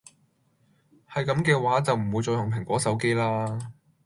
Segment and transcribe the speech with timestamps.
[1.07, 3.71] 係咁既話就唔會再用蘋果手機啦